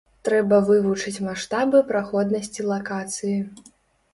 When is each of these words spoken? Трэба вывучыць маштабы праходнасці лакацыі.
Трэба 0.27 0.57
вывучыць 0.69 1.23
маштабы 1.27 1.81
праходнасці 1.91 2.67
лакацыі. 2.73 3.37